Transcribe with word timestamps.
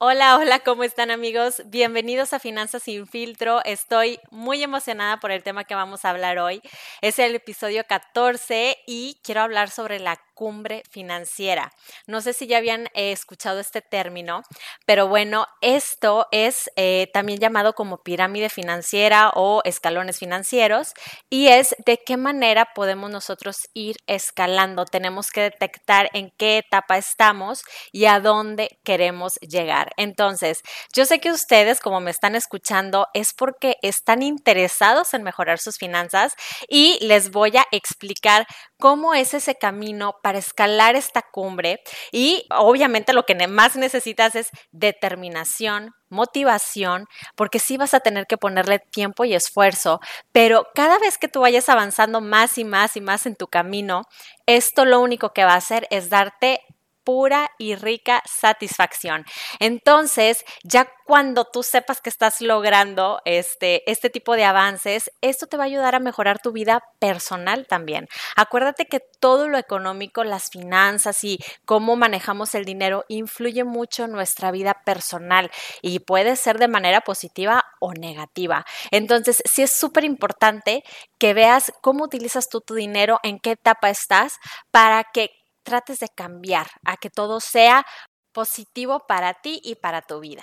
Hola, 0.00 0.36
hola, 0.38 0.60
¿cómo 0.60 0.84
están 0.84 1.10
amigos? 1.10 1.60
Bienvenidos 1.66 2.32
a 2.32 2.38
Finanzas 2.38 2.84
sin 2.84 3.08
filtro. 3.08 3.64
Estoy 3.64 4.20
muy 4.30 4.62
emocionada 4.62 5.18
por 5.18 5.32
el 5.32 5.42
tema 5.42 5.64
que 5.64 5.74
vamos 5.74 6.04
a 6.04 6.10
hablar 6.10 6.38
hoy. 6.38 6.62
Es 7.00 7.18
el 7.18 7.34
episodio 7.34 7.82
14 7.84 8.78
y 8.86 9.18
quiero 9.24 9.40
hablar 9.40 9.70
sobre 9.70 9.98
la 9.98 10.16
cumbre 10.38 10.84
financiera. 10.88 11.72
No 12.06 12.20
sé 12.20 12.32
si 12.32 12.46
ya 12.46 12.58
habían 12.58 12.86
eh, 12.94 13.10
escuchado 13.10 13.58
este 13.58 13.82
término, 13.82 14.44
pero 14.86 15.08
bueno, 15.08 15.48
esto 15.62 16.28
es 16.30 16.70
eh, 16.76 17.08
también 17.12 17.40
llamado 17.40 17.72
como 17.72 18.04
pirámide 18.04 18.48
financiera 18.48 19.32
o 19.34 19.62
escalones 19.64 20.20
financieros 20.20 20.92
y 21.28 21.48
es 21.48 21.74
de 21.84 21.98
qué 22.06 22.16
manera 22.16 22.68
podemos 22.72 23.10
nosotros 23.10 23.56
ir 23.74 23.96
escalando. 24.06 24.84
Tenemos 24.84 25.32
que 25.32 25.40
detectar 25.40 26.08
en 26.12 26.30
qué 26.38 26.58
etapa 26.58 26.98
estamos 26.98 27.64
y 27.90 28.04
a 28.04 28.20
dónde 28.20 28.78
queremos 28.84 29.40
llegar. 29.40 29.90
Entonces, 29.96 30.62
yo 30.94 31.04
sé 31.04 31.18
que 31.18 31.32
ustedes, 31.32 31.80
como 31.80 31.98
me 31.98 32.12
están 32.12 32.36
escuchando, 32.36 33.08
es 33.12 33.32
porque 33.32 33.76
están 33.82 34.22
interesados 34.22 35.14
en 35.14 35.24
mejorar 35.24 35.58
sus 35.58 35.78
finanzas 35.78 36.34
y 36.68 36.96
les 37.04 37.32
voy 37.32 37.56
a 37.56 37.66
explicar 37.72 38.46
cómo 38.78 39.14
es 39.14 39.34
ese 39.34 39.56
camino 39.56 40.14
para 40.22 40.27
escalar 40.36 40.96
esta 40.96 41.22
cumbre 41.22 41.80
y 42.12 42.46
obviamente 42.50 43.12
lo 43.12 43.24
que 43.24 43.34
más 43.46 43.76
necesitas 43.76 44.34
es 44.34 44.50
determinación, 44.72 45.94
motivación, 46.08 47.06
porque 47.36 47.58
sí 47.58 47.76
vas 47.76 47.94
a 47.94 48.00
tener 48.00 48.26
que 48.26 48.38
ponerle 48.38 48.78
tiempo 48.78 49.24
y 49.24 49.34
esfuerzo, 49.34 50.00
pero 50.32 50.66
cada 50.74 50.98
vez 50.98 51.18
que 51.18 51.28
tú 51.28 51.40
vayas 51.40 51.68
avanzando 51.68 52.20
más 52.20 52.58
y 52.58 52.64
más 52.64 52.96
y 52.96 53.00
más 53.00 53.26
en 53.26 53.36
tu 53.36 53.46
camino, 53.46 54.02
esto 54.46 54.84
lo 54.84 55.00
único 55.00 55.32
que 55.32 55.44
va 55.44 55.52
a 55.52 55.56
hacer 55.58 55.86
es 55.90 56.10
darte 56.10 56.60
pura 57.08 57.50
y 57.56 57.74
rica 57.74 58.22
satisfacción. 58.26 59.24
Entonces, 59.60 60.44
ya 60.62 60.92
cuando 61.06 61.46
tú 61.46 61.62
sepas 61.62 62.02
que 62.02 62.10
estás 62.10 62.42
logrando 62.42 63.22
este, 63.24 63.90
este 63.90 64.10
tipo 64.10 64.36
de 64.36 64.44
avances, 64.44 65.10
esto 65.22 65.46
te 65.46 65.56
va 65.56 65.62
a 65.62 65.66
ayudar 65.68 65.94
a 65.94 66.00
mejorar 66.00 66.38
tu 66.38 66.52
vida 66.52 66.82
personal 66.98 67.66
también. 67.66 68.08
Acuérdate 68.36 68.84
que 68.84 69.00
todo 69.20 69.48
lo 69.48 69.56
económico, 69.56 70.22
las 70.22 70.50
finanzas 70.50 71.24
y 71.24 71.38
cómo 71.64 71.96
manejamos 71.96 72.54
el 72.54 72.66
dinero 72.66 73.06
influye 73.08 73.64
mucho 73.64 74.04
en 74.04 74.12
nuestra 74.12 74.50
vida 74.50 74.82
personal 74.84 75.50
y 75.80 76.00
puede 76.00 76.36
ser 76.36 76.58
de 76.58 76.68
manera 76.68 77.00
positiva 77.00 77.64
o 77.80 77.94
negativa. 77.94 78.66
Entonces, 78.90 79.42
sí 79.50 79.62
es 79.62 79.72
súper 79.72 80.04
importante 80.04 80.84
que 81.18 81.32
veas 81.32 81.72
cómo 81.80 82.04
utilizas 82.04 82.50
tú 82.50 82.60
tu 82.60 82.74
dinero, 82.74 83.18
en 83.22 83.38
qué 83.38 83.52
etapa 83.52 83.88
estás, 83.88 84.34
para 84.70 85.04
que 85.04 85.30
trates 85.68 85.98
de 85.98 86.08
cambiar 86.08 86.66
a 86.84 86.96
que 86.96 87.10
todo 87.10 87.40
sea 87.40 87.84
positivo 88.32 89.06
para 89.06 89.34
ti 89.34 89.60
y 89.64 89.74
para 89.74 90.02
tu 90.02 90.20
vida. 90.20 90.42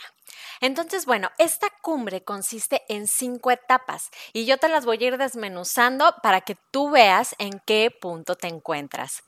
Entonces, 0.59 1.06
bueno, 1.06 1.30
esta 1.38 1.68
cumbre 1.81 2.23
consiste 2.23 2.81
en 2.90 3.08
cinco 3.08 3.52
etapas 3.52 4.09
y 4.34 4.46
yo 4.46 4.58
te 4.58 4.68
las 4.68 4.86
voy 4.86 4.98
a 5.02 5.08
ir 5.08 5.18
desmenuzando 5.18 6.14
para 6.22 6.42
que 6.42 6.58
tú 6.72 6.90
veas 6.90 7.35
en 7.40 7.62
qué 7.66 7.91
punto 8.02 8.35
te 8.35 8.47
encuentras. 8.47 9.24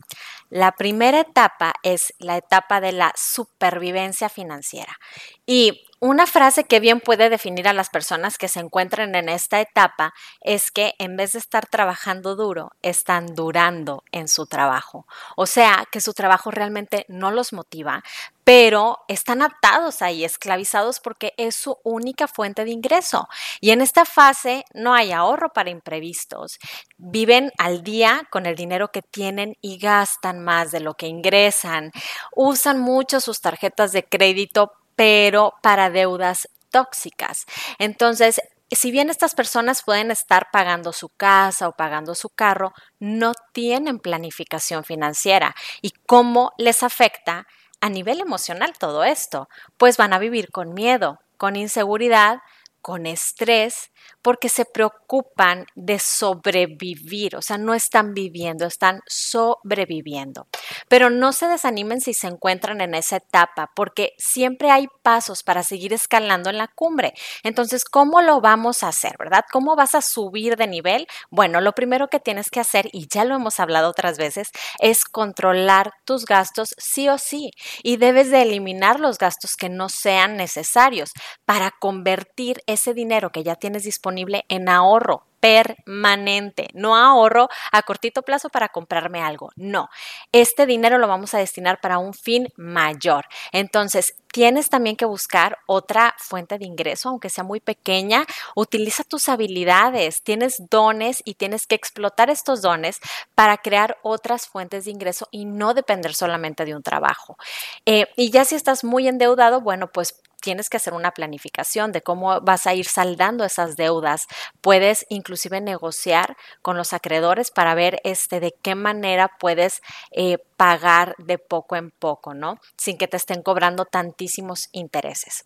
La 0.50 0.74
primera 0.74 1.22
etapa 1.22 1.74
es 1.84 2.14
la 2.20 2.38
etapa 2.38 2.82
de 2.82 2.92
la 2.92 3.14
supervivencia 3.16 4.28
financiera 4.28 4.98
y 5.46 5.86
una 6.00 6.28
frase 6.28 6.64
que 6.64 6.80
bien 6.80 7.00
puede 7.00 7.30
definir 7.30 7.68
a 7.68 7.74
las 7.74 7.90
personas 7.90 8.38
que 8.38 8.48
se 8.48 8.60
encuentran 8.60 9.16
en 9.16 9.30
esta 9.30 9.60
etapa 9.60 10.14
es 10.42 10.70
que 10.70 10.94
en 11.00 11.18
vez 11.18 11.32
de 11.32 11.40
estar 11.40 11.66
trabajando 11.66 12.36
duro, 12.36 12.72
están 12.84 13.34
durando 13.34 14.04
en 14.12 14.28
su 14.28 14.46
trabajo. 14.46 15.08
O 15.36 15.48
sea, 15.48 15.86
que 15.92 16.00
su 16.00 16.14
trabajo 16.14 16.52
realmente 16.52 17.06
no 17.08 17.32
los 17.32 17.52
motiva, 17.52 18.04
pero 18.44 19.00
están 19.08 19.42
atados 19.42 20.02
ahí, 20.04 20.24
esclavizados 20.24 21.00
porque 21.00 21.34
es 21.36 21.56
su 21.56 21.78
única 21.84 22.28
fuente 22.28 22.64
de 22.64 22.72
ingreso. 22.72 23.28
Y 23.60 23.72
en 23.72 23.82
esta 23.82 24.06
fase 24.06 24.66
no 24.74 24.94
hay 24.94 25.12
ahorro 25.12 25.52
para 25.52 25.72
imprevistos. 25.72 26.60
Viven 26.98 27.52
al 27.58 27.84
día 27.84 28.28
con 28.30 28.46
el 28.46 28.56
dinero 28.56 28.92
que 28.92 29.02
tienen 29.02 29.58
y 29.62 29.80
gastan 29.80 30.44
más 30.44 30.72
de 30.72 30.80
lo 30.80 30.94
que 30.94 31.08
ingresan. 31.08 31.92
Usan 32.36 32.80
mucho 32.80 33.20
sus 33.20 33.42
tarjetas 33.42 33.92
de 33.92 34.04
crédito 34.04 34.74
pero 34.98 35.54
para 35.62 35.90
deudas 35.90 36.50
tóxicas. 36.70 37.46
Entonces, 37.80 38.42
si 38.70 38.92
bien 38.92 39.10
estas 39.10 39.34
personas 39.36 39.84
pueden 39.84 40.12
estar 40.12 40.50
pagando 40.52 40.92
su 40.92 41.08
casa 41.08 41.70
o 41.70 41.72
pagando 41.72 42.16
su 42.16 42.30
carro, 42.30 42.74
no 43.00 43.32
tienen 43.54 44.00
planificación 44.00 44.84
financiera. 44.84 45.56
¿Y 45.82 45.92
cómo 46.06 46.52
les 46.58 46.84
afecta 46.84 47.48
a 47.80 47.90
nivel 47.90 48.20
emocional 48.20 48.74
todo 48.78 49.06
esto? 49.06 49.48
Pues 49.78 49.96
van 49.96 50.12
a 50.12 50.20
vivir 50.20 50.52
con 50.52 50.74
miedo, 50.74 51.20
con 51.38 51.56
inseguridad, 51.56 52.40
con 52.82 53.06
estrés, 53.06 53.92
porque 54.28 54.50
se 54.50 54.66
preocupan 54.66 55.68
de 55.74 56.00
sobrevivir, 56.00 57.38
o 57.38 57.42
sea, 57.42 57.58
no 57.58 57.74
están 57.74 58.14
viviendo, 58.14 58.66
están 58.66 59.00
sobreviviendo. 59.08 60.48
Pero 60.90 61.10
no 61.10 61.32
se 61.32 61.48
desanimen 61.48 62.02
si 62.02 62.14
se 62.14 62.28
encuentran 62.28 62.82
en 62.82 62.94
esa 62.94 63.16
etapa, 63.16 63.72
porque 63.74 64.16
siempre 64.18 64.70
hay 64.70 64.88
pasos 65.02 65.44
para 65.44 65.64
seguir 65.64 65.94
escalando 65.94 66.50
en 66.50 66.58
la 66.58 66.68
cumbre. 66.68 67.14
Entonces, 67.42 67.86
¿cómo 67.86 68.22
lo 68.22 68.42
vamos 68.42 68.84
a 68.84 68.90
hacer, 68.90 69.16
verdad? 69.18 69.46
¿Cómo 69.50 69.78
vas 69.78 69.96
a 69.96 70.02
subir 70.02 70.58
de 70.58 70.68
nivel? 70.68 71.08
Bueno, 71.30 71.62
lo 71.62 71.72
primero 71.72 72.10
que 72.10 72.20
tienes 72.20 72.50
que 72.50 72.60
hacer, 72.60 72.90
y 72.92 73.08
ya 73.10 73.24
lo 73.24 73.34
hemos 73.34 73.62
hablado 73.62 73.90
otras 73.90 74.18
veces, 74.18 74.50
es 74.80 75.06
controlar 75.06 75.94
tus 76.04 76.26
gastos 76.26 76.76
sí 76.78 77.08
o 77.08 77.18
sí, 77.18 77.52
y 77.82 77.96
debes 77.96 78.30
de 78.30 78.42
eliminar 78.42 79.00
los 79.00 79.20
gastos 79.20 79.56
que 79.56 79.70
no 79.70 79.88
sean 79.88 80.36
necesarios 80.36 81.12
para 81.46 81.72
convertir 81.80 82.62
ese 82.68 82.94
dinero 82.94 83.32
que 83.32 83.44
ya 83.44 83.56
tienes 83.56 83.84
disponible 83.84 84.17
en 84.50 84.70
ahorro 84.70 85.28
permanente, 85.40 86.68
no 86.74 86.96
ahorro 86.96 87.48
a 87.72 87.82
cortito 87.84 88.24
plazo 88.24 88.50
para 88.50 88.70
comprarme 88.70 89.22
algo, 89.22 89.52
no, 89.56 89.90
este 90.32 90.66
dinero 90.66 90.98
lo 90.98 91.08
vamos 91.08 91.34
a 91.34 91.38
destinar 91.38 91.80
para 91.80 92.00
un 92.00 92.14
fin 92.14 92.48
mayor. 92.58 93.26
Entonces, 93.52 94.16
tienes 94.32 94.70
también 94.70 94.96
que 94.96 95.06
buscar 95.06 95.58
otra 95.66 96.16
fuente 96.18 96.58
de 96.58 96.66
ingreso, 96.66 97.10
aunque 97.10 97.30
sea 97.30 97.44
muy 97.44 97.60
pequeña, 97.60 98.26
utiliza 98.56 99.04
tus 99.04 99.30
habilidades, 99.30 100.24
tienes 100.24 100.64
dones 100.70 101.22
y 101.24 101.36
tienes 101.36 101.66
que 101.66 101.76
explotar 101.76 102.30
estos 102.30 102.62
dones 102.62 103.00
para 103.36 103.58
crear 103.58 103.98
otras 104.04 104.48
fuentes 104.48 104.86
de 104.86 104.92
ingreso 104.92 105.28
y 105.32 105.46
no 105.46 105.74
depender 105.74 106.14
solamente 106.14 106.66
de 106.66 106.76
un 106.76 106.84
trabajo. 106.84 107.38
Eh, 107.86 108.08
y 108.16 108.32
ya 108.32 108.46
si 108.46 108.56
estás 108.56 108.84
muy 108.84 109.08
endeudado, 109.08 109.62
bueno, 109.62 109.88
pues 109.88 110.20
tienes 110.48 110.70
que 110.70 110.78
hacer 110.78 110.94
una 110.94 111.12
planificación 111.12 111.92
de 111.92 112.02
cómo 112.02 112.40
vas 112.40 112.68
a 112.68 112.74
ir 112.74 112.86
saldando 112.86 113.44
esas 113.44 113.76
deudas. 113.76 114.28
Puedes 114.62 115.06
inclusive 115.10 115.60
negociar 115.60 116.38
con 116.62 116.78
los 116.78 116.94
acreedores 116.94 117.52
para 117.52 117.76
ver 117.76 118.00
este, 118.06 118.40
de 118.40 118.56
qué 118.62 118.74
manera 118.74 119.30
puedes 119.42 119.82
eh, 120.12 120.38
pagar 120.56 121.16
de 121.18 121.38
poco 121.38 121.76
en 121.76 121.92
poco, 121.92 122.34
¿no? 122.34 122.62
Sin 122.78 122.98
que 122.98 123.10
te 123.10 123.18
estén 123.18 123.42
cobrando 123.42 123.84
tantísimos 123.84 124.70
intereses. 124.72 125.44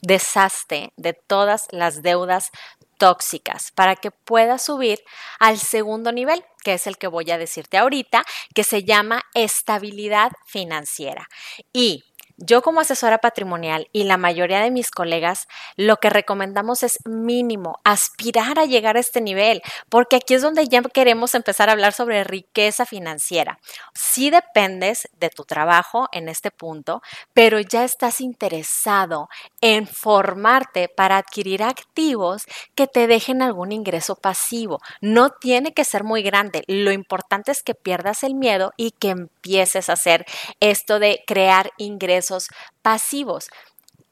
Deshazte 0.00 0.94
de 0.96 1.12
todas 1.12 1.66
las 1.70 2.00
deudas 2.00 2.50
tóxicas 2.96 3.72
para 3.72 3.94
que 3.94 4.10
puedas 4.10 4.64
subir 4.64 5.00
al 5.38 5.58
segundo 5.58 6.12
nivel, 6.12 6.42
que 6.62 6.72
es 6.72 6.86
el 6.86 6.96
que 6.96 7.08
voy 7.08 7.30
a 7.30 7.36
decirte 7.36 7.76
ahorita, 7.76 8.24
que 8.54 8.64
se 8.64 8.84
llama 8.84 9.22
estabilidad 9.34 10.32
financiera. 10.46 11.28
Y 11.74 12.04
yo 12.36 12.62
como 12.62 12.80
asesora 12.80 13.18
patrimonial 13.18 13.88
y 13.92 14.04
la 14.04 14.16
mayoría 14.16 14.60
de 14.60 14.70
mis 14.70 14.90
colegas, 14.90 15.46
lo 15.76 15.98
que 15.98 16.10
recomendamos 16.10 16.82
es 16.82 16.98
mínimo, 17.04 17.78
aspirar 17.84 18.58
a 18.58 18.64
llegar 18.64 18.96
a 18.96 19.00
este 19.00 19.20
nivel, 19.20 19.62
porque 19.88 20.16
aquí 20.16 20.34
es 20.34 20.42
donde 20.42 20.66
ya 20.66 20.82
queremos 20.82 21.34
empezar 21.34 21.68
a 21.68 21.72
hablar 21.72 21.92
sobre 21.92 22.24
riqueza 22.24 22.86
financiera. 22.86 23.58
Sí 23.94 24.30
dependes 24.30 25.08
de 25.18 25.30
tu 25.30 25.44
trabajo 25.44 26.08
en 26.12 26.28
este 26.28 26.50
punto, 26.50 27.02
pero 27.34 27.60
ya 27.60 27.84
estás 27.84 28.20
interesado 28.20 29.28
en 29.60 29.86
formarte 29.86 30.88
para 30.88 31.18
adquirir 31.18 31.62
activos 31.62 32.46
que 32.74 32.88
te 32.88 33.06
dejen 33.06 33.42
algún 33.42 33.70
ingreso 33.70 34.16
pasivo. 34.16 34.80
No 35.00 35.30
tiene 35.30 35.72
que 35.72 35.84
ser 35.84 36.02
muy 36.02 36.22
grande, 36.22 36.64
lo 36.66 36.90
importante 36.90 37.52
es 37.52 37.62
que 37.62 37.74
pierdas 37.74 38.24
el 38.24 38.34
miedo 38.34 38.72
y 38.76 38.90
que 38.90 39.10
empieces 39.10 39.88
a 39.88 39.92
hacer 39.92 40.26
esto 40.58 40.98
de 40.98 41.22
crear 41.26 41.70
ingresos 41.78 42.23
pasivos. 42.82 43.48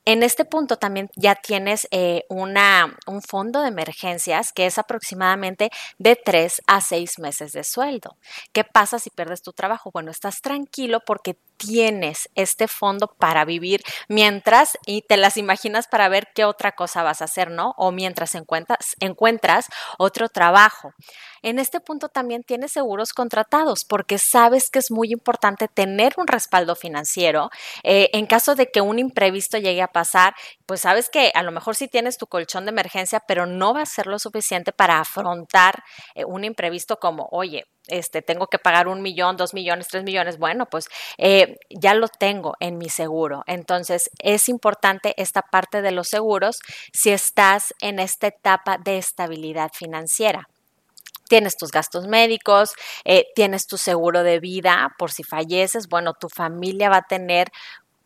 en 0.05 0.25
este 0.25 0.45
punto 0.45 0.79
también 0.79 1.09
ya 1.17 1.37
tienes 1.37 1.87
eh, 1.93 2.25
una, 2.29 2.97
un 3.07 3.23
fondo 3.23 3.63
de 3.63 3.69
emergencias 3.69 4.53
que 4.53 4.67
es 4.67 4.79
aproximadamente 4.79 5.71
de 5.99 6.17
tres 6.17 6.61
a 6.67 6.81
seis 6.81 7.21
meses 7.21 7.53
de 7.53 7.63
sueldo. 7.63 8.17
¿Qué 8.53 8.65
pasa 8.65 8.99
si 8.99 9.11
pierdes 9.11 9.43
tu 9.43 9.53
trabajo? 9.53 9.91
Bueno, 9.93 10.11
estás 10.11 10.41
tranquilo 10.41 11.01
porque 11.07 11.37
tienes 11.63 12.29
este 12.35 12.67
fondo 12.67 13.15
para 13.19 13.45
vivir 13.45 13.83
mientras 14.09 14.77
y 14.85 15.03
te 15.03 15.17
las 15.17 15.37
imaginas 15.37 15.87
para 15.87 16.09
ver 16.09 16.29
qué 16.35 16.45
otra 16.45 16.73
cosa 16.73 17.03
vas 17.03 17.23
a 17.23 17.27
hacer, 17.27 17.51
¿no? 17.51 17.75
O 17.77 17.93
mientras 17.93 18.35
encuentras, 18.35 18.97
encuentras 19.01 19.67
otro 19.99 20.29
trabajo. 20.29 20.93
En 21.43 21.59
este 21.59 21.81
punto 21.81 22.09
también 22.09 22.43
tienes 22.43 22.73
seguros 22.73 23.13
contratados 23.13 23.85
porque 23.85 24.19
sabes 24.19 24.71
que 24.71 24.79
es 24.79 24.91
muy 24.91 25.13
importante 25.13 25.69
tener 25.69 26.15
un 26.17 26.27
respaldo 26.27 26.77
financiero. 26.77 27.51
Eh, 27.83 28.11
en 28.13 28.27
caso 28.27 28.55
de 28.55 28.71
que 28.71 28.81
un 28.81 28.99
imprevisto 28.99 29.59
llegue 29.59 29.83
a 29.83 29.89
pasar, 29.89 30.35
pues 30.67 30.81
sabes 30.83 31.09
que 31.09 31.33
a 31.35 31.43
lo 31.43 31.53
mejor 31.53 31.75
sí 31.75 31.89
tienes 31.89 32.17
tu 32.17 32.27
colchón 32.27 32.65
de 32.65 32.71
emergencia, 32.71 33.21
pero 33.27 33.47
no 33.47 33.75
va 33.75 33.83
a 33.83 33.87
ser 33.87 34.07
lo 34.07 34.19
suficiente 34.19 34.73
para 34.73 35.01
afrontar 35.01 35.83
eh, 36.15 36.25
un 36.25 36.45
imprevisto 36.45 36.99
como, 36.99 37.29
oye, 37.33 37.65
este, 37.89 38.23
tengo 38.23 38.47
que 38.47 38.59
pagar 38.59 38.89
un 38.89 39.03
millón, 39.03 39.37
dos 39.37 39.55
millones, 39.55 39.89
tres 39.89 40.05
millones, 40.05 40.39
bueno, 40.39 40.67
pues 40.67 40.89
eh, 41.19 41.59
ya 41.71 41.95
lo 41.95 42.09
tengo 42.09 42.55
en 42.61 42.79
mi 42.79 42.89
seguro. 42.89 43.43
Entonces, 43.47 44.11
es 44.19 44.49
importante 44.49 45.15
esta 45.17 45.43
parte 45.43 45.83
de 45.83 45.93
los 45.93 46.09
seguros 46.09 46.61
si 46.93 47.11
estás 47.11 47.75
en 47.81 47.99
esta 47.99 48.29
etapa 48.29 48.79
de 48.79 48.99
estabilidad 48.99 49.71
financiera 49.73 50.49
tienes 51.29 51.57
tus 51.57 51.71
gastos 51.71 52.07
médicos, 52.09 52.75
eh, 53.07 53.25
tienes 53.35 53.67
tu 53.67 53.79
seguro 53.79 54.23
de 54.23 54.39
vida 54.39 54.95
por 54.99 55.11
si 55.11 55.23
falleces, 55.23 55.89
bueno, 55.89 56.13
tu 56.13 56.29
familia 56.29 56.91
va 56.91 56.99
a 56.99 57.07
tener 57.09 57.49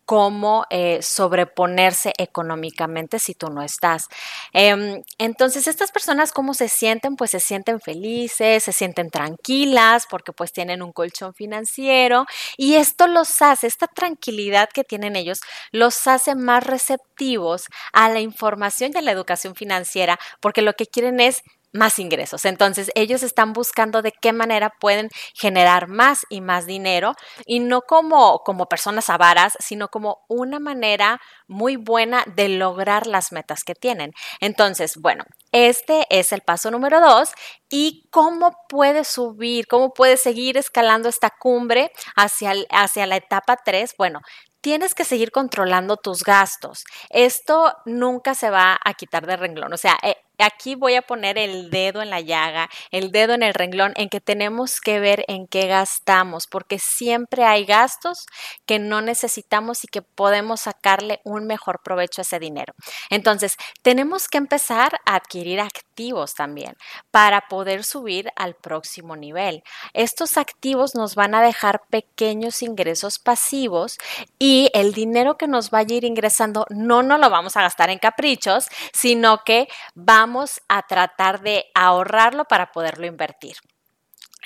cómo 0.06 0.64
eh, 0.70 1.00
sobreponerse 1.02 2.12
económicamente 2.16 3.18
si 3.18 3.34
tú 3.34 3.50
no 3.50 3.62
estás. 3.62 4.06
Em, 4.52 5.02
entonces, 5.18 5.66
estas 5.66 5.90
personas, 5.90 6.32
¿cómo 6.32 6.54
se 6.54 6.68
sienten? 6.68 7.16
Pues 7.16 7.32
se 7.32 7.40
sienten 7.40 7.80
felices, 7.80 8.62
se 8.64 8.72
sienten 8.72 9.10
tranquilas 9.10 10.06
porque 10.08 10.32
pues 10.32 10.52
tienen 10.52 10.80
un 10.82 10.92
colchón 10.92 11.34
financiero 11.34 12.24
y 12.56 12.76
esto 12.76 13.08
los 13.08 13.42
hace, 13.42 13.66
esta 13.66 13.88
tranquilidad 13.88 14.68
que 14.72 14.84
tienen 14.84 15.16
ellos, 15.16 15.40
los 15.72 16.06
hace 16.06 16.36
más 16.36 16.64
receptivos 16.64 17.66
a 17.92 18.08
la 18.08 18.20
información 18.20 18.92
y 18.94 18.98
a 18.98 19.02
la 19.02 19.10
educación 19.10 19.56
financiera 19.56 20.18
porque 20.40 20.62
lo 20.62 20.74
que 20.74 20.86
quieren 20.86 21.18
es 21.20 21.42
más 21.76 21.98
ingresos. 21.98 22.44
Entonces, 22.44 22.90
ellos 22.94 23.22
están 23.22 23.52
buscando 23.52 24.02
de 24.02 24.12
qué 24.12 24.32
manera 24.32 24.72
pueden 24.80 25.08
generar 25.34 25.88
más 25.88 26.20
y 26.28 26.40
más 26.40 26.66
dinero 26.66 27.14
y 27.44 27.60
no 27.60 27.82
como, 27.82 28.40
como 28.40 28.66
personas 28.66 29.10
avaras, 29.10 29.56
sino 29.60 29.88
como 29.88 30.24
una 30.28 30.58
manera 30.58 31.20
muy 31.46 31.76
buena 31.76 32.24
de 32.34 32.48
lograr 32.48 33.06
las 33.06 33.32
metas 33.32 33.62
que 33.64 33.74
tienen. 33.74 34.12
Entonces, 34.40 34.96
bueno, 34.96 35.24
este 35.52 36.06
es 36.10 36.32
el 36.32 36.40
paso 36.40 36.70
número 36.70 37.00
dos. 37.00 37.32
¿Y 37.68 38.08
cómo 38.10 38.52
puedes 38.68 39.08
subir? 39.08 39.66
¿Cómo 39.66 39.92
puedes 39.92 40.20
seguir 40.22 40.56
escalando 40.56 41.08
esta 41.08 41.30
cumbre 41.30 41.90
hacia, 42.14 42.54
hacia 42.70 43.06
la 43.06 43.16
etapa 43.16 43.56
tres? 43.64 43.94
Bueno, 43.98 44.20
tienes 44.60 44.94
que 44.94 45.04
seguir 45.04 45.30
controlando 45.30 45.96
tus 45.96 46.24
gastos. 46.24 46.84
Esto 47.10 47.72
nunca 47.84 48.34
se 48.34 48.50
va 48.50 48.76
a 48.84 48.94
quitar 48.94 49.24
de 49.24 49.36
renglón. 49.36 49.72
O 49.72 49.76
sea, 49.76 49.96
eh, 50.02 50.16
aquí 50.44 50.74
voy 50.74 50.94
a 50.94 51.02
poner 51.02 51.38
el 51.38 51.70
dedo 51.70 52.02
en 52.02 52.10
la 52.10 52.20
llaga, 52.20 52.68
el 52.90 53.10
dedo 53.10 53.34
en 53.34 53.42
el 53.42 53.54
renglón, 53.54 53.92
en 53.96 54.08
que 54.08 54.20
tenemos 54.20 54.80
que 54.80 55.00
ver 55.00 55.24
en 55.28 55.46
qué 55.46 55.66
gastamos, 55.66 56.46
porque 56.46 56.78
siempre 56.78 57.44
hay 57.44 57.64
gastos 57.64 58.26
que 58.66 58.78
no 58.78 59.00
necesitamos 59.00 59.84
y 59.84 59.88
que 59.88 60.02
podemos 60.02 60.62
sacarle 60.62 61.20
un 61.24 61.46
mejor 61.46 61.80
provecho 61.82 62.20
a 62.20 62.22
ese 62.22 62.38
dinero. 62.38 62.74
Entonces, 63.10 63.56
tenemos 63.82 64.28
que 64.28 64.38
empezar 64.38 65.00
a 65.06 65.16
adquirir 65.16 65.60
activos 65.60 66.34
también 66.34 66.76
para 67.10 67.48
poder 67.48 67.84
subir 67.84 68.30
al 68.36 68.54
próximo 68.54 69.16
nivel. 69.16 69.62
Estos 69.94 70.36
activos 70.36 70.94
nos 70.94 71.14
van 71.14 71.34
a 71.34 71.42
dejar 71.42 71.82
pequeños 71.88 72.62
ingresos 72.62 73.18
pasivos 73.18 73.96
y 74.38 74.70
el 74.74 74.92
dinero 74.92 75.38
que 75.38 75.48
nos 75.48 75.70
vaya 75.70 75.94
a 75.94 75.96
ir 75.96 76.04
ingresando 76.04 76.66
no 76.68 77.02
nos 77.02 77.18
lo 77.20 77.30
vamos 77.30 77.56
a 77.56 77.62
gastar 77.62 77.90
en 77.90 77.98
caprichos, 77.98 78.66
sino 78.92 79.42
que 79.44 79.68
vamos 79.94 80.25
vamos 80.26 80.60
a 80.68 80.82
tratar 80.82 81.40
de 81.40 81.66
ahorrarlo 81.72 82.46
para 82.46 82.72
poderlo 82.72 83.06
invertir. 83.06 83.56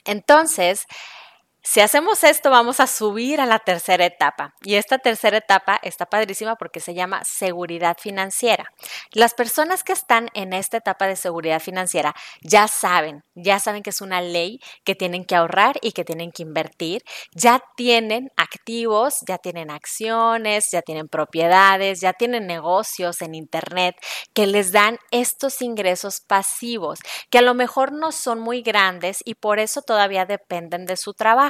Entonces, 0.05 0.85
si 1.63 1.81
hacemos 1.81 2.25
esto, 2.25 2.51
vamos 2.51 2.81
a 2.81 2.87
subir 2.87 3.39
a 3.41 3.47
la 3.47 3.59
tercera 3.59 4.07
etapa. 4.07 4.55
Y 4.63 4.77
esta 4.77 4.99
tercera 4.99 5.37
etapa 5.37 5.79
está 5.83 6.07
padrísima 6.07 6.57
porque 6.57 6.81
se 6.81 6.95
llama 6.95 7.23
seguridad 7.25 7.99
financiera. 8.01 8.73
Las 9.13 9.35
personas 9.35 9.85
que 9.85 9.93
están 9.93 10.31
en 10.33 10.55
esta 10.55 10.79
etapa 10.79 11.07
de 11.07 11.17
seguridad 11.17 11.61
financiera 11.61 12.15
ya 12.41 12.67
saben, 12.67 13.25
ya 13.35 13.59
saben 13.59 13.83
que 13.83 13.91
es 13.91 14.01
una 14.01 14.23
ley 14.23 14.61
que 14.85 14.95
tienen 14.95 15.25
que 15.25 15.37
ahorrar 15.37 15.77
y 15.83 15.93
que 15.93 16.05
tienen 16.05 16.33
que 16.33 16.45
invertir. 16.45 17.03
Ya 17.33 17.63
tienen 17.77 18.31
activos, 18.37 19.19
ya 19.29 19.37
tienen 19.37 19.71
acciones, 19.71 20.71
ya 20.73 20.81
tienen 20.81 21.09
propiedades, 21.09 22.01
ya 22.01 22.15
tienen 22.15 22.47
negocios 22.47 23.21
en 23.21 23.35
Internet 23.35 23.97
que 24.33 24.47
les 24.47 24.73
dan 24.73 24.99
estos 25.11 25.61
ingresos 25.61 26.23
pasivos, 26.27 27.01
que 27.29 27.39
a 27.39 27.43
lo 27.43 27.53
mejor 27.53 27.93
no 27.93 28.13
son 28.13 28.41
muy 28.41 28.63
grandes 28.63 29.19
y 29.27 29.35
por 29.35 29.59
eso 29.59 29.83
todavía 29.83 30.25
dependen 30.25 30.87
de 30.87 30.97
su 30.97 31.13
trabajo 31.13 31.50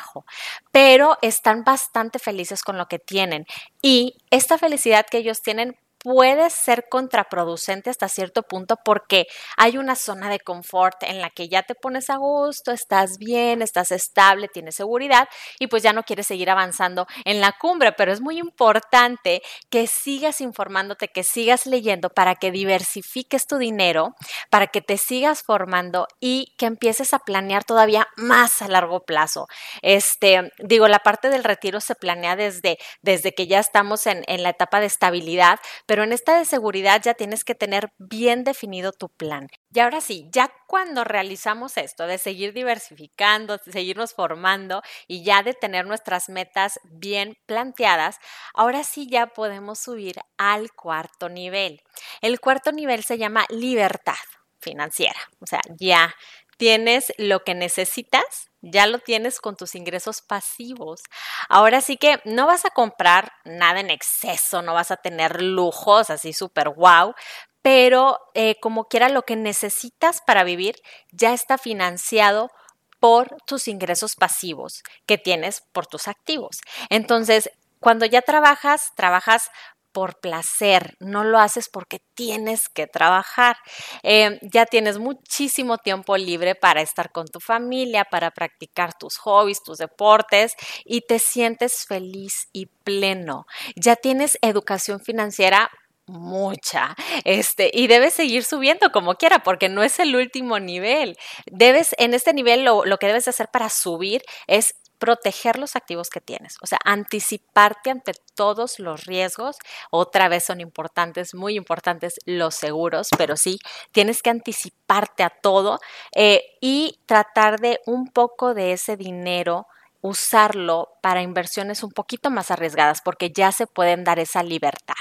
pero 0.73 1.19
están 1.23 1.65
bastante 1.65 2.19
felices 2.19 2.63
con 2.63 2.79
lo 2.79 2.87
que 2.87 2.99
tienen. 2.99 3.47
Y 3.83 4.19
esta 4.31 4.59
felicidad 4.59 5.07
que 5.11 5.19
ellos 5.19 5.43
tienen 5.43 5.77
puede 6.03 6.49
ser 6.51 6.87
contraproducente 6.91 7.91
hasta 7.91 8.09
cierto 8.09 8.43
punto 8.43 8.77
porque 8.85 9.27
hay 9.57 9.77
una 9.77 9.95
zona 9.97 10.31
de 10.31 10.41
confort 10.41 11.03
en 11.03 11.21
la 11.21 11.31
que 11.31 11.49
ya 11.49 11.63
te 11.63 11.75
pones 11.75 12.09
a 12.11 12.17
gusto, 12.17 12.73
estás 12.73 13.19
bien, 13.19 13.63
estás 13.63 13.93
estable, 13.93 14.49
tienes 14.49 14.77
seguridad 14.77 15.29
y 15.59 15.67
pues 15.67 15.83
ya 15.83 15.93
no 15.93 16.03
quieres 16.03 16.27
seguir 16.27 16.51
avanzando 16.51 17.07
en 17.25 17.41
la 17.41 17.53
cumbre, 17.53 17.93
pero 17.93 18.13
es 18.13 18.21
muy 18.21 18.39
importante 18.39 19.43
que 19.69 19.87
sigas 19.87 20.41
informándote, 20.41 21.09
que 21.09 21.23
sigas 21.23 21.67
leyendo 21.67 22.09
para 22.09 22.35
que 22.35 22.51
diversifiques 22.51 23.47
tu 23.47 23.59
dinero, 23.59 24.15
para 24.49 24.69
que 24.69 24.81
te 24.81 24.97
sigas 24.97 25.43
formando 25.43 26.07
y 26.19 26.55
que 26.57 26.67
empieces 26.67 27.13
a 27.13 27.19
planear 27.19 27.65
todavía 27.65 28.09
más 28.17 28.63
a 28.63 28.69
largo 28.69 29.01
plazo. 29.01 29.49
Este, 29.83 30.51
digo, 30.59 30.89
la 30.89 31.01
parte 31.01 31.29
del 31.29 31.45
retiro 31.45 31.81
se 31.81 31.95
planea 31.95 32.37
desde, 32.37 32.79
desde 33.03 33.35
que 33.35 33.47
ya 33.47 33.59
estamos 33.59 34.07
en, 34.07 34.25
en 34.27 34.43
la 34.43 34.51
etapa 34.51 34.81
de 34.81 34.87
estabilidad, 34.87 35.61
pero 35.91 36.05
en 36.05 36.13
esta 36.13 36.39
de 36.39 36.45
seguridad 36.45 37.03
ya 37.03 37.15
tienes 37.15 37.43
que 37.43 37.57
tener 37.57 37.93
bien 37.99 38.45
definido 38.45 38.93
tu 38.93 39.09
plan. 39.09 39.49
Y 39.75 39.81
ahora 39.81 40.01
sí, 40.01 40.29
ya 40.31 40.49
cuando 40.69 41.03
realizamos 41.03 41.77
esto 41.77 42.07
de 42.07 42.17
seguir 42.17 42.53
diversificando, 42.53 43.57
de 43.57 43.73
seguirnos 43.73 44.15
formando 44.15 44.83
y 45.09 45.25
ya 45.25 45.43
de 45.43 45.53
tener 45.53 45.89
nuestras 45.89 46.29
metas 46.29 46.79
bien 46.85 47.37
planteadas, 47.47 48.19
ahora 48.55 48.85
sí 48.85 49.09
ya 49.11 49.27
podemos 49.27 49.81
subir 49.81 50.21
al 50.39 50.71
cuarto 50.71 51.29
nivel. 51.29 51.83
El 52.21 52.39
cuarto 52.39 52.71
nivel 52.71 53.03
se 53.03 53.19
llama 53.19 53.45
libertad 53.49 54.15
financiera. 54.61 55.19
O 55.41 55.47
sea, 55.47 55.61
ya 55.77 56.15
tienes 56.61 57.11
lo 57.17 57.43
que 57.43 57.55
necesitas 57.55 58.51
ya 58.61 58.87
lo 58.87 58.99
tienes 58.99 59.41
con 59.41 59.57
tus 59.57 59.75
ingresos 59.75 60.21
pasivos. 60.21 61.01
Ahora 61.49 61.81
sí 61.81 61.97
que 61.97 62.21
no 62.27 62.47
vas 62.47 62.67
a 62.67 62.71
comprar 62.71 63.33
nada 63.47 63.81
en 63.81 63.89
exceso, 63.89 64.61
no 64.61 64.75
vas 64.75 64.91
a 64.91 64.99
tener 64.99 65.41
lujos 65.41 66.11
así 66.11 66.35
súper 66.35 66.69
wow, 66.69 67.15
pero 67.63 68.19
eh, 68.35 68.61
como 68.61 68.89
quiera 68.89 69.09
lo 69.09 69.23
que 69.23 69.37
necesitas 69.37 70.21
para 70.21 70.45
vivir 70.45 70.77
ya 71.11 71.33
está 71.33 71.57
financiado 71.57 72.51
por 72.99 73.39
tus 73.47 73.67
ingresos 73.67 74.15
pasivos 74.15 74.83
que 75.07 75.17
tienes 75.17 75.63
por 75.73 75.87
tus 75.87 76.09
activos. 76.09 76.61
Entonces, 76.91 77.51
cuando 77.79 78.05
ya 78.05 78.21
trabajas, 78.21 78.93
trabajas 78.95 79.51
por 79.93 80.21
placer, 80.21 80.95
no 81.01 81.25
lo 81.25 81.39
haces 81.39 81.69
porque 81.69 82.01
tienes 82.15 82.69
que 82.69 82.87
trabajar. 82.87 83.57
Eh, 84.03 84.39
ya 84.43 84.67
tienes 84.67 84.99
muchísimo 84.99 85.79
tiempo 85.79 86.17
libre 86.17 86.55
para 86.55 86.83
estar 86.83 87.13
con 87.13 87.27
tu 87.27 87.41
familia, 87.41 88.05
para 88.05 88.31
practicar 88.31 88.93
tus 88.99 89.17
hobbies, 89.19 89.63
tus 89.63 89.79
deportes 89.79 90.55
y 90.85 91.03
te 91.03 91.19
sientes 91.19 91.85
feliz 91.87 92.49
y 92.53 92.67
pleno. 92.85 93.47
Ya 93.77 93.97
tienes 93.97 94.39
educación 94.43 95.01
financiera 95.01 95.71
mucha, 96.07 96.97
este, 97.25 97.71
y 97.73 97.87
debes 97.87 98.15
seguir 98.15 98.43
subiendo 98.45 98.91
como 98.91 99.15
quiera, 99.15 99.45
porque 99.45 99.69
no 99.69 99.83
es 99.83 99.99
el 100.01 100.17
último 100.17 100.59
nivel. 100.59 101.17
Debes, 101.47 101.95
en 101.99 102.15
este 102.15 102.35
nivel, 102.35 102.65
lo 102.65 102.99
que 102.99 103.07
debes 103.07 103.29
hacer 103.29 103.49
para 103.53 103.69
subir 103.69 104.23
es 104.49 104.75
proteger 105.01 105.59
los 105.59 105.75
activos 105.75 106.11
que 106.11 106.21
tienes, 106.21 106.57
o 106.63 106.67
sea, 106.67 106.79
anticiparte 106.85 107.91
ante 107.91 108.13
todos 108.37 108.79
los 108.79 109.07
riesgos. 109.07 109.57
Otra 109.91 110.29
vez 110.29 110.45
son 110.45 110.61
importantes, 110.61 111.35
muy 111.35 111.57
importantes 111.57 112.21
los 112.27 112.55
seguros, 112.55 113.09
pero 113.19 113.37
sí, 113.37 113.59
tienes 113.91 114.23
que 114.23 114.31
anticiparte 114.31 115.25
a 115.25 115.31
todo 115.31 115.81
eh, 116.15 116.43
y 116.61 117.01
tratar 117.07 117.59
de 117.59 117.81
un 117.87 118.07
poco 118.09 118.55
de 118.55 118.73
ese 118.73 118.97
dinero 118.97 119.67
usarlo 120.03 120.89
para 121.03 121.23
inversiones 121.23 121.83
un 121.83 121.91
poquito 121.91 122.31
más 122.31 122.51
arriesgadas 122.51 123.01
porque 123.03 123.31
ya 123.31 123.53
se 123.53 123.67
pueden 123.67 124.05
dar 124.05 124.19
esa 124.19 124.43
libertad. 124.43 124.95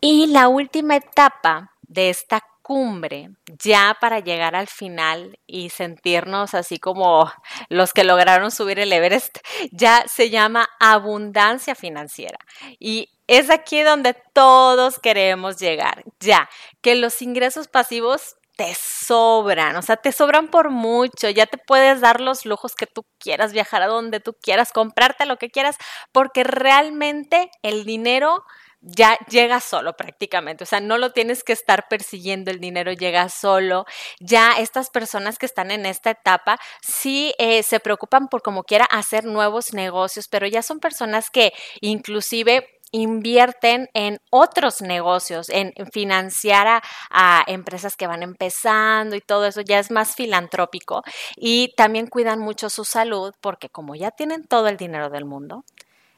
Y 0.00 0.28
la 0.28 0.48
última 0.48 0.96
etapa 0.96 1.72
de 1.82 2.10
esta 2.10 2.42
cumbre, 2.62 3.30
ya 3.62 3.96
para 4.00 4.20
llegar 4.20 4.54
al 4.54 4.68
final 4.68 5.38
y 5.46 5.70
sentirnos 5.70 6.54
así 6.54 6.78
como 6.78 7.30
los 7.68 7.92
que 7.92 8.04
lograron 8.04 8.50
subir 8.50 8.78
el 8.78 8.92
Everest, 8.92 9.38
ya 9.72 10.04
se 10.06 10.30
llama 10.30 10.68
abundancia 10.80 11.74
financiera. 11.74 12.38
Y 12.78 13.10
es 13.26 13.50
aquí 13.50 13.82
donde 13.82 14.14
todos 14.32 14.98
queremos 14.98 15.58
llegar, 15.58 16.04
ya, 16.20 16.48
que 16.80 16.94
los 16.94 17.20
ingresos 17.22 17.68
pasivos 17.68 18.36
te 18.56 18.74
sobran, 18.74 19.76
o 19.76 19.82
sea, 19.82 19.96
te 19.96 20.12
sobran 20.12 20.48
por 20.48 20.70
mucho, 20.70 21.30
ya 21.30 21.46
te 21.46 21.58
puedes 21.58 22.00
dar 22.00 22.20
los 22.20 22.44
lujos 22.44 22.74
que 22.74 22.86
tú 22.86 23.04
quieras, 23.18 23.52
viajar 23.52 23.82
a 23.82 23.86
donde 23.86 24.20
tú 24.20 24.34
quieras, 24.40 24.72
comprarte 24.72 25.26
lo 25.26 25.36
que 25.36 25.50
quieras, 25.50 25.76
porque 26.12 26.44
realmente 26.44 27.50
el 27.62 27.84
dinero 27.84 28.44
ya 28.82 29.16
llega 29.30 29.60
solo 29.60 29.96
prácticamente, 29.96 30.64
o 30.64 30.66
sea, 30.66 30.80
no 30.80 30.98
lo 30.98 31.12
tienes 31.12 31.44
que 31.44 31.52
estar 31.52 31.86
persiguiendo, 31.88 32.50
el 32.50 32.58
dinero 32.60 32.92
llega 32.92 33.28
solo. 33.28 33.84
Ya 34.20 34.52
estas 34.58 34.90
personas 34.90 35.38
que 35.38 35.46
están 35.46 35.70
en 35.70 35.86
esta 35.86 36.10
etapa 36.10 36.58
sí 36.82 37.32
eh, 37.38 37.62
se 37.62 37.80
preocupan 37.80 38.28
por 38.28 38.42
como 38.42 38.64
quiera 38.64 38.84
hacer 38.86 39.24
nuevos 39.24 39.72
negocios, 39.72 40.26
pero 40.28 40.46
ya 40.46 40.62
son 40.62 40.80
personas 40.80 41.30
que 41.30 41.52
inclusive 41.80 42.68
invierten 42.92 43.88
en 43.94 44.18
otros 44.30 44.82
negocios, 44.82 45.48
en 45.48 45.72
financiar 45.92 46.66
a, 46.66 46.82
a, 47.10 47.42
empresas 47.46 47.96
que 47.96 48.06
van 48.06 48.22
empezando 48.22 49.16
y 49.16 49.22
todo 49.22 49.46
eso 49.46 49.62
ya 49.62 49.78
es 49.78 49.90
más 49.90 50.14
filantrópico 50.14 51.02
y 51.36 51.72
también 51.74 52.06
cuidan 52.06 52.38
mucho 52.38 52.68
su 52.68 52.84
salud 52.84 53.32
porque 53.40 53.70
como 53.70 53.94
ya 53.94 54.10
tienen 54.10 54.46
todo 54.46 54.68
el 54.68 54.76
dinero 54.76 55.08
del 55.08 55.24
mundo, 55.24 55.64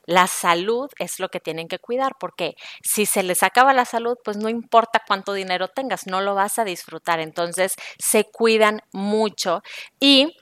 la 0.07 0.27
salud 0.27 0.91
es 0.99 1.19
lo 1.21 1.29
que 1.29 1.41
tienen 1.41 1.69
que 1.69 1.79
cuidar, 1.79 2.13
porque 2.19 2.57
si 2.83 3.07
se 3.07 3.23
les 3.23 3.43
acaba 3.43 3.73
la 3.73 3.85
salud, 3.85 4.17
pues 4.25 4.37
no 4.37 4.49
importa 4.49 5.03
cuánto 5.07 5.33
dinero 5.33 5.69
tengas, 5.69 6.07
no 6.07 6.21
lo 6.21 6.35
vas 6.35 6.59
a 6.59 6.65
disfrutar. 6.65 7.21
Entonces 7.21 7.75
se 7.99 8.25
cuidan 8.25 8.83
mucho 8.93 9.63
y 10.01 10.37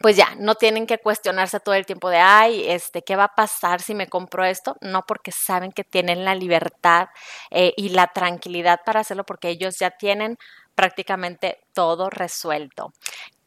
pues 0.00 0.16
ya, 0.16 0.34
no 0.38 0.56
tienen 0.56 0.86
que 0.86 0.98
cuestionarse 0.98 1.60
todo 1.60 1.76
el 1.76 1.86
tiempo 1.86 2.10
de, 2.10 2.18
ay, 2.18 2.68
este, 2.68 3.02
¿qué 3.02 3.14
va 3.14 3.24
a 3.24 3.34
pasar 3.34 3.80
si 3.80 3.94
me 3.94 4.08
compro 4.08 4.44
esto? 4.44 4.76
No, 4.80 5.06
porque 5.06 5.30
saben 5.30 5.70
que 5.70 5.84
tienen 5.84 6.24
la 6.24 6.34
libertad 6.34 7.08
eh, 7.50 7.72
y 7.76 7.90
la 7.90 8.08
tranquilidad 8.08 8.80
para 8.84 9.00
hacerlo, 9.00 9.24
porque 9.24 9.48
ellos 9.48 9.78
ya 9.78 9.90
tienen 9.90 10.38
prácticamente 10.74 11.60
todo 11.72 12.10
resuelto. 12.10 12.92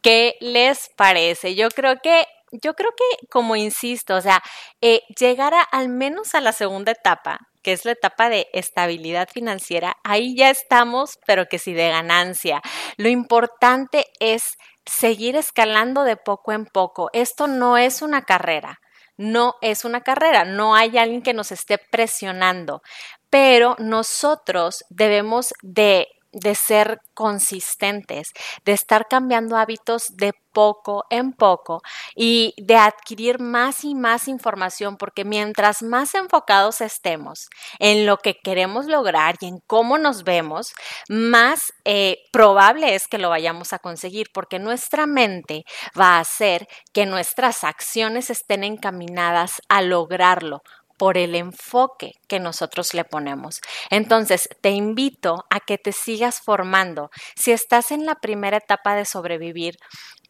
¿Qué 0.00 0.36
les 0.40 0.88
parece? 0.96 1.54
Yo 1.54 1.68
creo 1.68 1.96
que 2.02 2.26
yo 2.52 2.74
creo 2.74 2.90
que, 2.96 3.26
como 3.28 3.56
insisto, 3.56 4.14
o 4.16 4.20
sea, 4.20 4.42
eh, 4.80 5.02
llegar 5.18 5.54
al 5.72 5.88
menos 5.88 6.34
a 6.34 6.40
la 6.40 6.52
segunda 6.52 6.92
etapa, 6.92 7.38
que 7.62 7.72
es 7.72 7.84
la 7.84 7.92
etapa 7.92 8.28
de 8.28 8.48
estabilidad 8.52 9.28
financiera, 9.32 9.96
ahí 10.04 10.36
ya 10.36 10.50
estamos, 10.50 11.18
pero 11.26 11.46
que 11.46 11.58
sí 11.58 11.72
de 11.72 11.88
ganancia. 11.88 12.62
Lo 12.96 13.08
importante 13.08 14.06
es 14.20 14.56
seguir 14.84 15.36
escalando 15.36 16.04
de 16.04 16.16
poco 16.16 16.52
en 16.52 16.66
poco. 16.66 17.10
Esto 17.12 17.48
no 17.48 17.76
es 17.76 18.02
una 18.02 18.22
carrera. 18.22 18.78
No 19.18 19.54
es 19.62 19.84
una 19.86 20.02
carrera, 20.02 20.44
no 20.44 20.74
hay 20.74 20.98
alguien 20.98 21.22
que 21.22 21.32
nos 21.32 21.50
esté 21.50 21.78
presionando, 21.78 22.82
pero 23.30 23.74
nosotros 23.78 24.84
debemos 24.90 25.54
de 25.62 26.06
de 26.32 26.54
ser 26.54 27.00
consistentes, 27.14 28.32
de 28.64 28.72
estar 28.72 29.06
cambiando 29.08 29.56
hábitos 29.56 30.16
de 30.16 30.32
poco 30.52 31.04
en 31.10 31.34
poco 31.34 31.82
y 32.14 32.54
de 32.56 32.76
adquirir 32.76 33.40
más 33.40 33.84
y 33.84 33.94
más 33.94 34.26
información, 34.26 34.96
porque 34.96 35.24
mientras 35.24 35.82
más 35.82 36.14
enfocados 36.14 36.80
estemos 36.80 37.48
en 37.78 38.06
lo 38.06 38.16
que 38.16 38.38
queremos 38.42 38.86
lograr 38.86 39.36
y 39.40 39.48
en 39.48 39.58
cómo 39.66 39.98
nos 39.98 40.24
vemos, 40.24 40.72
más 41.10 41.74
eh, 41.84 42.20
probable 42.32 42.94
es 42.94 43.06
que 43.06 43.18
lo 43.18 43.28
vayamos 43.28 43.74
a 43.74 43.78
conseguir, 43.78 44.28
porque 44.32 44.58
nuestra 44.58 45.06
mente 45.06 45.64
va 45.98 46.16
a 46.16 46.20
hacer 46.20 46.66
que 46.94 47.04
nuestras 47.04 47.62
acciones 47.62 48.30
estén 48.30 48.64
encaminadas 48.64 49.60
a 49.68 49.82
lograrlo 49.82 50.62
por 50.98 51.18
el 51.18 51.34
enfoque 51.34 52.12
que 52.28 52.40
nosotros 52.40 52.94
le 52.94 53.04
ponemos. 53.04 53.60
Entonces, 53.90 54.48
te 54.60 54.70
invito 54.70 55.44
a 55.50 55.60
que 55.60 55.78
te 55.78 55.92
sigas 55.92 56.40
formando. 56.40 57.10
Si 57.36 57.52
estás 57.52 57.90
en 57.90 58.06
la 58.06 58.16
primera 58.16 58.58
etapa 58.58 58.94
de 58.94 59.04
sobrevivir, 59.04 59.76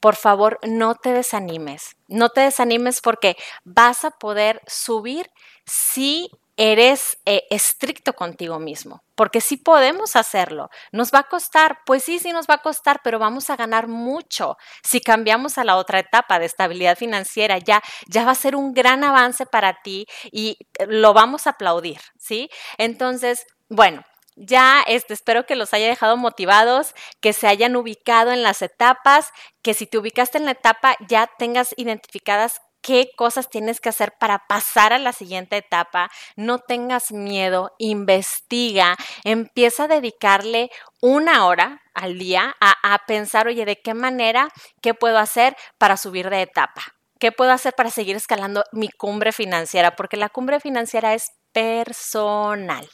por 0.00 0.16
favor, 0.16 0.58
no 0.62 0.94
te 0.94 1.12
desanimes. 1.12 1.96
No 2.08 2.28
te 2.28 2.42
desanimes 2.42 3.00
porque 3.00 3.36
vas 3.64 4.04
a 4.04 4.10
poder 4.10 4.60
subir 4.66 5.30
si 5.64 6.30
eres 6.56 7.18
eh, 7.26 7.42
estricto 7.50 8.14
contigo 8.14 8.58
mismo, 8.58 9.02
porque 9.16 9.40
sí 9.40 9.56
podemos 9.56 10.14
hacerlo. 10.14 10.70
¿Nos 10.92 11.12
va 11.12 11.20
a 11.20 11.28
costar? 11.28 11.78
Pues 11.84 12.04
sí, 12.04 12.18
sí 12.18 12.32
nos 12.32 12.46
va 12.46 12.54
a 12.54 12.62
costar, 12.62 13.00
pero 13.02 13.18
vamos 13.18 13.50
a 13.50 13.56
ganar 13.56 13.88
mucho 13.88 14.56
si 14.82 15.00
cambiamos 15.00 15.58
a 15.58 15.64
la 15.64 15.76
otra 15.76 15.98
etapa 15.98 16.38
de 16.38 16.46
estabilidad 16.46 16.96
financiera. 16.96 17.58
Ya, 17.58 17.82
ya 18.06 18.24
va 18.24 18.32
a 18.32 18.36
ser 18.36 18.54
un 18.54 18.72
gran 18.74 19.02
avance 19.02 19.46
para 19.46 19.80
ti 19.82 20.06
y 20.30 20.58
eh, 20.78 20.86
lo 20.86 21.12
vamos 21.14 21.46
a 21.46 21.50
aplaudir, 21.50 22.00
¿sí? 22.18 22.48
Entonces, 22.78 23.46
bueno, 23.68 24.04
ya 24.36 24.82
este, 24.86 25.14
espero 25.14 25.46
que 25.46 25.56
los 25.56 25.72
haya 25.72 25.88
dejado 25.88 26.18
motivados, 26.18 26.94
que 27.20 27.32
se 27.32 27.48
hayan 27.48 27.74
ubicado 27.74 28.32
en 28.32 28.42
las 28.42 28.60
etapas, 28.60 29.30
que 29.62 29.72
si 29.72 29.86
te 29.86 29.96
ubicaste 29.98 30.36
en 30.36 30.44
la 30.44 30.50
etapa 30.52 30.94
ya 31.08 31.28
tengas 31.38 31.74
identificadas 31.78 32.60
qué 32.86 33.10
cosas 33.16 33.50
tienes 33.50 33.80
que 33.80 33.88
hacer 33.88 34.12
para 34.16 34.46
pasar 34.46 34.92
a 34.92 35.00
la 35.00 35.12
siguiente 35.12 35.56
etapa. 35.56 36.08
No 36.36 36.60
tengas 36.60 37.10
miedo, 37.10 37.72
investiga, 37.78 38.96
empieza 39.24 39.84
a 39.84 39.88
dedicarle 39.88 40.70
una 41.00 41.46
hora 41.46 41.82
al 41.94 42.16
día 42.16 42.54
a, 42.60 42.98
pensar, 43.08 43.48
oye, 43.48 43.64
¿de 43.64 43.80
qué 43.82 43.92
manera, 43.92 44.50
qué 44.82 44.94
puedo 44.94 45.18
hacer 45.18 45.56
para 45.78 45.96
subir 45.96 46.30
de 46.30 46.42
etapa? 46.42 46.94
¿Qué 47.18 47.32
puedo 47.32 47.50
hacer 47.50 47.74
para 47.74 47.90
seguir 47.90 48.14
escalando 48.14 48.62
mi 48.70 48.88
cumbre 48.88 49.32
financiera? 49.32 49.96
Porque 49.96 50.16
la 50.16 50.28
cumbre 50.28 50.60
financiera 50.60 51.14
es 51.14 51.32
personal. 51.52 52.88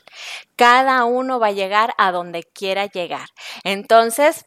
Cada 0.56 1.04
uno 1.04 1.38
va 1.38 1.48
a 1.48 1.52
llegar 1.52 1.92
a 1.98 2.12
donde 2.12 2.44
quiera 2.44 2.86
llegar. 2.86 3.28
Entonces, 3.64 4.46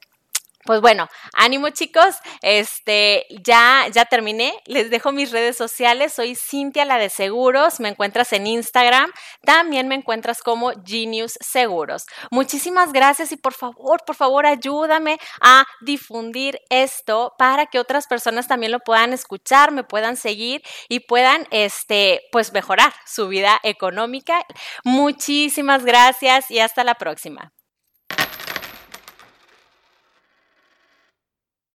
pues 0.66 0.82
bueno, 0.82 1.08
ánimo 1.34 1.70
chicos, 1.70 2.16
este 2.42 3.26
ya 3.44 3.88
ya 3.92 4.06
terminé, 4.06 4.54
les 4.66 4.90
dejo 4.90 5.12
mis 5.12 5.32
redes 5.32 5.56
sociales, 5.56 6.14
soy 6.14 6.36
Cintia 6.36 6.86
la 6.86 6.98
de 6.98 7.10
Seguros, 7.10 7.80
me 7.80 7.90
encuentras 7.90 8.34
en 8.34 8.48
Instagram, 8.48 9.12
también 9.44 9.88
me 9.88 9.96
encuentras 9.96 10.42
como 10.42 10.72
Genius 10.84 11.38
Seguros. 11.40 12.06
Muchísimas 12.32 12.94
gracias 12.94 13.32
y 13.32 13.38
por 13.38 13.54
favor, 13.54 14.04
por 14.06 14.16
favor, 14.16 14.46
ayúdame 14.46 15.20
a 15.40 15.66
difundir 15.82 16.60
esto 16.70 17.34
para 17.38 17.68
que 17.68 17.80
otras 17.80 18.08
personas 18.08 18.48
también 18.48 18.72
lo 18.72 18.80
puedan 18.80 19.14
escuchar, 19.14 19.72
me 19.72 19.84
puedan 19.84 20.18
seguir 20.18 20.64
y 20.90 21.02
puedan 21.02 21.48
este 21.52 22.22
pues 22.32 22.54
mejorar 22.54 22.94
su 23.06 23.28
vida 23.28 23.60
económica. 23.64 24.46
Muchísimas 24.84 25.86
gracias 25.86 26.50
y 26.50 26.60
hasta 26.60 26.84
la 26.84 26.96
próxima. 26.96 27.54